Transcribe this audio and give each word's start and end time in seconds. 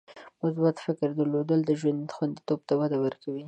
د 0.39 0.39
مثبت 0.43 0.75
فکر 0.85 1.09
درلودل 1.19 1.59
د 1.65 1.71
ژوند 1.79 2.13
خوندیتوب 2.15 2.59
ته 2.67 2.73
وده 2.79 2.97
ورکوي. 3.05 3.39